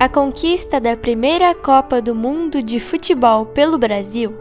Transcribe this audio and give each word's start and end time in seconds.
A 0.00 0.08
conquista 0.08 0.80
da 0.80 0.96
primeira 0.96 1.52
Copa 1.56 2.00
do 2.00 2.14
Mundo 2.14 2.62
de 2.62 2.78
Futebol 2.78 3.46
pelo 3.46 3.76
Brasil, 3.76 4.32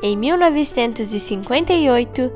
em 0.00 0.16
1958, 0.16 2.32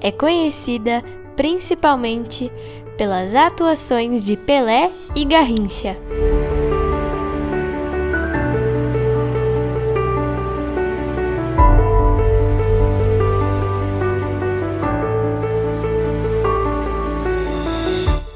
é 0.00 0.10
conhecida 0.10 1.00
principalmente 1.36 2.50
pelas 2.96 3.36
atuações 3.36 4.24
de 4.24 4.36
Pelé 4.36 4.90
e 5.14 5.24
Garrincha. 5.24 5.96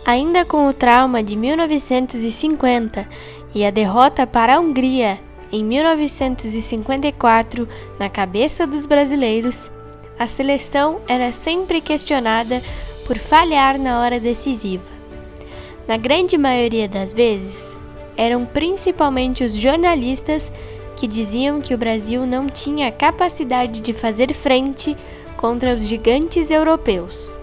Ainda 0.05 0.45
com 0.45 0.67
o 0.69 0.73
trauma 0.73 1.23
de 1.23 1.37
1950 1.37 3.09
e 3.55 3.65
a 3.65 3.71
derrota 3.71 4.27
para 4.27 4.57
a 4.57 4.61
Hungria 4.61 5.19
em 5.53 5.63
1954 5.63 7.69
na 7.99 8.09
cabeça 8.09 8.67
dos 8.67 8.87
brasileiros, 8.87 9.71
a 10.19 10.27
seleção 10.27 11.01
era 11.07 11.33
sempre 11.33 11.81
questionada 11.81 12.63
por 13.07 13.19
falhar 13.19 13.79
na 13.79 14.01
hora 14.01 14.19
decisiva. 14.19 14.85
Na 15.87 15.97
grande 15.97 16.39
maioria 16.39 16.89
das 16.89 17.13
vezes, 17.13 17.77
eram 18.17 18.47
principalmente 18.47 19.45
os 19.45 19.55
jornalistas 19.55 20.51
que 20.97 21.07
diziam 21.07 21.61
que 21.61 21.75
o 21.75 21.79
Brasil 21.79 22.27
não 22.27 22.47
tinha 22.47 22.93
capacidade 22.93 23.81
de 23.81 23.93
fazer 23.93 24.33
frente 24.33 24.97
contra 25.37 25.75
os 25.75 25.87
gigantes 25.87 26.51
europeus. 26.51 27.35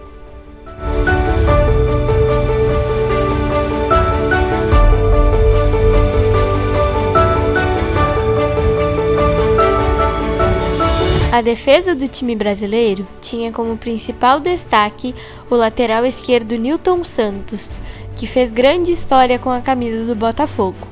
A 11.40 11.42
defesa 11.42 11.94
do 11.94 12.06
time 12.06 12.36
brasileiro 12.36 13.08
tinha 13.18 13.50
como 13.50 13.74
principal 13.74 14.40
destaque 14.40 15.14
o 15.48 15.54
lateral 15.54 16.04
esquerdo 16.04 16.54
Newton 16.58 17.02
Santos, 17.02 17.80
que 18.14 18.26
fez 18.26 18.52
grande 18.52 18.92
história 18.92 19.38
com 19.38 19.48
a 19.48 19.62
camisa 19.62 20.04
do 20.04 20.14
Botafogo. 20.14 20.86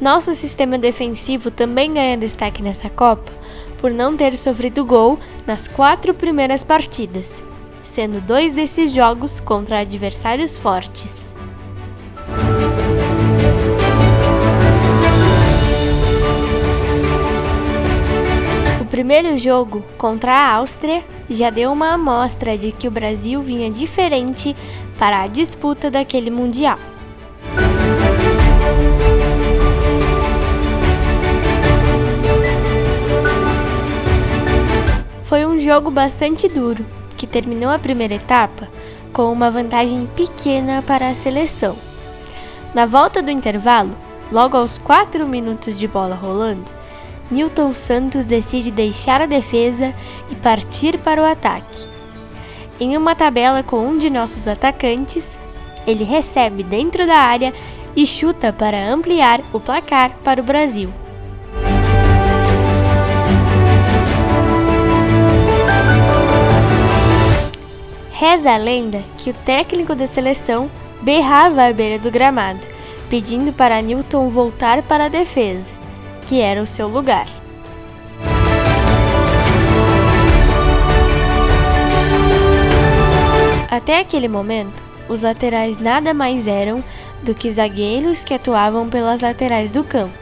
Nosso 0.00 0.36
sistema 0.36 0.78
defensivo 0.78 1.50
também 1.50 1.92
ganha 1.92 2.16
destaque 2.16 2.62
nessa 2.62 2.88
Copa 2.88 3.32
por 3.78 3.90
não 3.90 4.16
ter 4.16 4.38
sofrido 4.38 4.84
gol 4.84 5.18
nas 5.44 5.66
quatro 5.66 6.14
primeiras 6.14 6.62
partidas, 6.62 7.42
sendo 7.82 8.20
dois 8.20 8.52
desses 8.52 8.92
jogos 8.92 9.40
contra 9.40 9.80
adversários 9.80 10.56
fortes. 10.56 11.25
Primeiro 18.96 19.36
jogo, 19.36 19.84
contra 19.98 20.32
a 20.32 20.54
Áustria, 20.54 21.04
já 21.28 21.50
deu 21.50 21.70
uma 21.70 21.92
amostra 21.92 22.56
de 22.56 22.72
que 22.72 22.88
o 22.88 22.90
Brasil 22.90 23.42
vinha 23.42 23.70
diferente 23.70 24.56
para 24.98 25.20
a 25.20 25.26
disputa 25.26 25.90
daquele 25.90 26.30
Mundial. 26.30 26.78
Foi 35.24 35.44
um 35.44 35.60
jogo 35.60 35.90
bastante 35.90 36.48
duro, 36.48 36.82
que 37.18 37.26
terminou 37.26 37.68
a 37.68 37.78
primeira 37.78 38.14
etapa 38.14 38.66
com 39.12 39.30
uma 39.30 39.50
vantagem 39.50 40.08
pequena 40.16 40.80
para 40.80 41.10
a 41.10 41.14
seleção. 41.14 41.76
Na 42.74 42.86
volta 42.86 43.22
do 43.22 43.30
intervalo, 43.30 43.94
logo 44.32 44.56
aos 44.56 44.78
4 44.78 45.28
minutos 45.28 45.78
de 45.78 45.86
bola 45.86 46.14
rolando, 46.14 46.72
Newton 47.30 47.74
Santos 47.74 48.24
decide 48.24 48.70
deixar 48.70 49.20
a 49.20 49.26
defesa 49.26 49.92
e 50.30 50.36
partir 50.36 50.98
para 50.98 51.20
o 51.20 51.24
ataque. 51.24 51.88
Em 52.78 52.96
uma 52.96 53.14
tabela 53.14 53.62
com 53.62 53.84
um 53.84 53.98
de 53.98 54.10
nossos 54.10 54.46
atacantes, 54.46 55.26
ele 55.86 56.04
recebe 56.04 56.62
dentro 56.62 57.06
da 57.06 57.16
área 57.16 57.52
e 57.96 58.06
chuta 58.06 58.52
para 58.52 58.92
ampliar 58.92 59.40
o 59.52 59.58
placar 59.58 60.16
para 60.22 60.40
o 60.40 60.44
Brasil. 60.44 60.92
Reza 68.12 68.52
a 68.52 68.56
lenda 68.56 69.02
que 69.18 69.30
o 69.30 69.34
técnico 69.34 69.94
da 69.94 70.06
seleção 70.06 70.70
berrava 71.02 71.64
à 71.64 71.72
beira 71.72 71.98
do 71.98 72.10
gramado, 72.10 72.66
pedindo 73.10 73.52
para 73.52 73.80
Newton 73.82 74.30
voltar 74.30 74.82
para 74.82 75.06
a 75.06 75.08
defesa 75.08 75.85
que 76.26 76.40
era 76.40 76.60
o 76.60 76.66
seu 76.66 76.88
lugar. 76.88 77.26
Até 83.70 84.00
aquele 84.00 84.26
momento, 84.26 84.84
os 85.08 85.22
laterais 85.22 85.78
nada 85.78 86.12
mais 86.12 86.48
eram 86.48 86.82
do 87.22 87.34
que 87.34 87.50
zagueiros 87.50 88.24
que 88.24 88.34
atuavam 88.34 88.88
pelas 88.88 89.20
laterais 89.20 89.70
do 89.70 89.84
campo. 89.84 90.18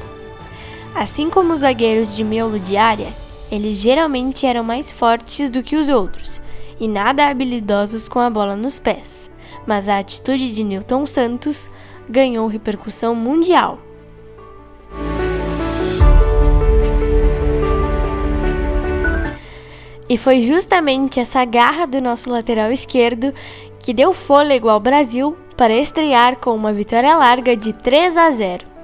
Assim 0.94 1.31
como 1.31 1.54
os 1.54 1.60
zagueiros 1.60 2.15
de 2.15 2.22
miolo 2.22 2.59
de 2.59 2.76
área, 2.76 3.09
eles 3.50 3.78
geralmente 3.78 4.47
eram 4.47 4.62
mais 4.62 4.92
fortes 4.92 5.50
do 5.50 5.62
que 5.62 5.76
os 5.76 5.88
outros 5.88 6.41
e 6.78 6.86
nada 6.86 7.28
habilidosos 7.28 8.09
com 8.09 8.19
a 8.19 8.28
bola 8.28 8.56
nos 8.56 8.78
pés. 8.78 9.31
Mas 9.66 9.88
a 9.88 9.98
atitude 9.98 10.53
de 10.53 10.62
Newton 10.62 11.06
Santos 11.06 11.71
ganhou 12.09 12.47
repercussão 12.47 13.15
mundial 13.15 13.78
E 20.09 20.19
foi 20.19 20.41
justamente 20.41 21.19
essa 21.19 21.44
garra 21.44 21.87
do 21.87 22.00
nosso 22.00 22.28
lateral 22.28 22.70
esquerdo 22.70 23.32
que 23.81 23.94
deu 23.94 24.12
fôlego 24.12 24.69
ao 24.69 24.78
Brasil 24.78 25.37
para 25.56 25.75
estrear 25.75 26.37
com 26.37 26.54
uma 26.54 26.72
vitória 26.72 27.16
larga 27.16 27.56
de 27.56 27.72
3 27.72 28.16
a 28.16 28.31
0. 28.31 28.75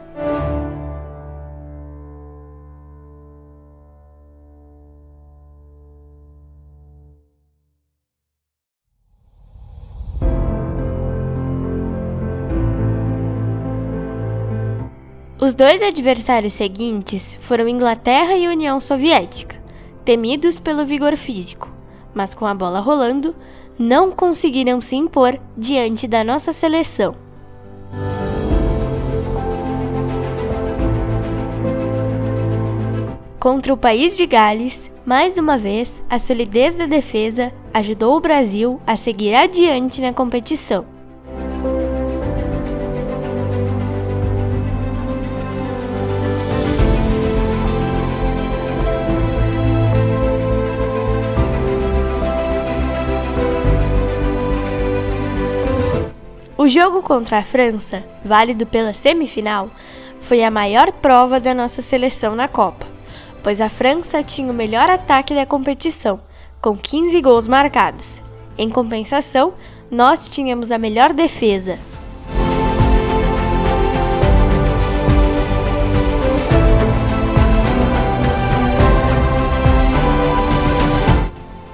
Os 15.42 15.54
dois 15.54 15.82
adversários 15.82 16.52
seguintes 16.52 17.38
foram 17.42 17.66
Inglaterra 17.66 18.34
e 18.36 18.46
União 18.46 18.78
Soviética 18.80 19.59
temidos 20.10 20.58
pelo 20.58 20.84
vigor 20.84 21.16
físico, 21.16 21.72
mas 22.12 22.34
com 22.34 22.44
a 22.44 22.52
bola 22.52 22.80
rolando, 22.80 23.32
não 23.78 24.10
conseguiram 24.10 24.80
se 24.80 24.96
impor 24.96 25.38
diante 25.56 26.08
da 26.08 26.24
nossa 26.24 26.52
seleção. 26.52 27.14
Contra 33.38 33.72
o 33.72 33.76
país 33.76 34.16
de 34.16 34.26
Gales, 34.26 34.90
mais 35.06 35.38
uma 35.38 35.56
vez, 35.56 36.02
a 36.10 36.18
solidez 36.18 36.74
da 36.74 36.86
defesa 36.86 37.52
ajudou 37.72 38.16
o 38.16 38.20
Brasil 38.20 38.80
a 38.84 38.96
seguir 38.96 39.36
adiante 39.36 40.02
na 40.02 40.12
competição. 40.12 40.84
O 56.60 56.68
jogo 56.68 57.02
contra 57.02 57.38
a 57.38 57.42
França, 57.42 58.04
válido 58.22 58.66
pela 58.66 58.92
semifinal, 58.92 59.70
foi 60.20 60.44
a 60.44 60.50
maior 60.50 60.92
prova 60.92 61.40
da 61.40 61.54
nossa 61.54 61.80
seleção 61.80 62.36
na 62.36 62.48
Copa, 62.48 62.84
pois 63.42 63.62
a 63.62 63.70
França 63.70 64.22
tinha 64.22 64.52
o 64.52 64.54
melhor 64.54 64.90
ataque 64.90 65.34
da 65.34 65.46
competição, 65.46 66.20
com 66.60 66.76
15 66.76 67.18
gols 67.22 67.48
marcados. 67.48 68.22
Em 68.58 68.68
compensação, 68.68 69.54
nós 69.90 70.28
tínhamos 70.28 70.70
a 70.70 70.76
melhor 70.76 71.14
defesa. 71.14 71.78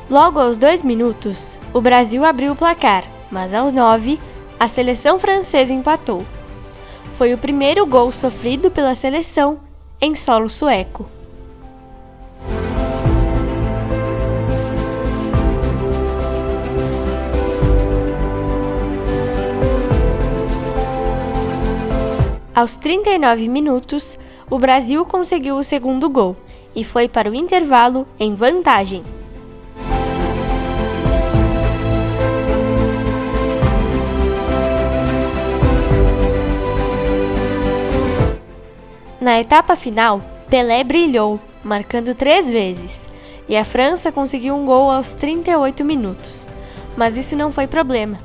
Logo 0.08 0.38
aos 0.38 0.56
dois 0.56 0.84
minutos, 0.84 1.58
o 1.74 1.80
Brasil 1.80 2.24
abriu 2.24 2.52
o 2.52 2.56
placar, 2.56 3.02
mas 3.32 3.52
aos 3.52 3.72
nove, 3.72 4.20
a 4.58 4.66
seleção 4.66 5.18
francesa 5.18 5.72
empatou. 5.72 6.24
Foi 7.16 7.32
o 7.34 7.38
primeiro 7.38 7.86
gol 7.86 8.10
sofrido 8.12 8.70
pela 8.70 8.94
seleção 8.94 9.60
em 10.00 10.14
solo 10.14 10.48
sueco. 10.48 11.06
Aos 22.54 22.74
39 22.74 23.48
minutos, 23.48 24.18
o 24.48 24.58
Brasil 24.58 25.04
conseguiu 25.04 25.56
o 25.56 25.64
segundo 25.64 26.08
gol 26.08 26.34
e 26.74 26.82
foi 26.82 27.06
para 27.06 27.30
o 27.30 27.34
intervalo 27.34 28.06
em 28.18 28.34
vantagem. 28.34 29.04
Na 39.26 39.40
etapa 39.40 39.74
final, 39.74 40.22
Pelé 40.48 40.84
brilhou, 40.84 41.40
marcando 41.64 42.14
três 42.14 42.48
vezes, 42.48 43.04
e 43.48 43.56
a 43.56 43.64
França 43.64 44.12
conseguiu 44.12 44.54
um 44.54 44.64
gol 44.64 44.88
aos 44.88 45.14
38 45.14 45.84
minutos. 45.84 46.46
Mas 46.96 47.16
isso 47.16 47.34
não 47.34 47.50
foi 47.50 47.66
problema, 47.66 48.20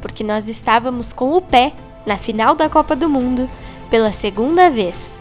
porque 0.00 0.24
nós 0.24 0.48
estávamos 0.48 1.12
com 1.12 1.34
o 1.34 1.42
pé 1.42 1.74
na 2.06 2.16
final 2.16 2.54
da 2.54 2.70
Copa 2.70 2.96
do 2.96 3.06
Mundo 3.06 3.50
pela 3.90 4.10
segunda 4.12 4.70
vez. 4.70 5.18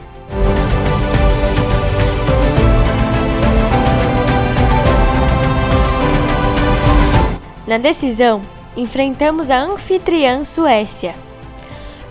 Na 7.67 7.77
decisão, 7.77 8.41
enfrentamos 8.77 9.49
a 9.49 9.59
anfitriã 9.59 10.45
Suécia. 10.45 11.13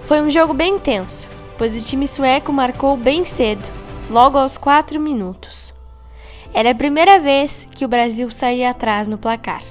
Foi 0.02 0.20
um 0.20 0.28
jogo 0.28 0.52
bem 0.52 0.78
tenso, 0.78 1.26
pois 1.56 1.76
o 1.76 1.82
time 1.82 2.06
sueco 2.06 2.52
marcou 2.52 2.96
bem 2.96 3.24
cedo, 3.24 3.68
logo 4.10 4.38
aos 4.38 4.58
4 4.58 5.00
minutos. 5.00 5.72
Era 6.52 6.70
a 6.70 6.74
primeira 6.74 7.18
vez 7.18 7.66
que 7.70 7.84
o 7.84 7.88
Brasil 7.88 8.30
saía 8.30 8.70
atrás 8.70 9.08
no 9.08 9.18
placar. 9.18 9.62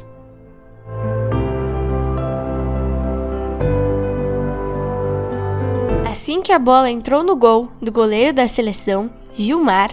Assim 6.10 6.42
que 6.42 6.52
a 6.52 6.60
bola 6.60 6.92
entrou 6.92 7.24
no 7.24 7.36
gol 7.36 7.72
do 7.82 7.92
goleiro 7.92 8.34
da 8.34 8.48
seleção, 8.48 9.10
Gilmar, 9.34 9.90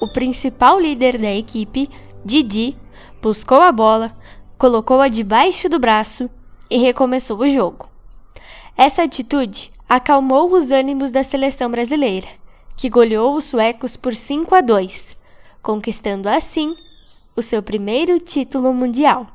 o 0.00 0.08
principal 0.12 0.80
líder 0.80 1.18
da 1.18 1.34
equipe, 1.34 1.90
Didi, 2.24 2.76
buscou 3.20 3.60
a 3.60 3.70
bola, 3.70 4.16
colocou-a 4.56 5.08
debaixo 5.08 5.68
do 5.68 5.78
braço 5.78 6.30
e 6.70 6.78
recomeçou 6.78 7.38
o 7.38 7.48
jogo. 7.48 7.88
Essa 8.76 9.02
atitude 9.02 9.72
acalmou 9.88 10.52
os 10.52 10.70
ânimos 10.70 11.10
da 11.10 11.22
seleção 11.22 11.70
brasileira, 11.70 12.28
que 12.76 12.90
goleou 12.90 13.34
os 13.34 13.44
suecos 13.44 13.96
por 13.96 14.14
5 14.14 14.54
a 14.54 14.60
2, 14.60 15.16
conquistando 15.62 16.28
assim 16.28 16.76
o 17.34 17.40
seu 17.40 17.62
primeiro 17.62 18.20
título 18.20 18.74
mundial. 18.74 19.26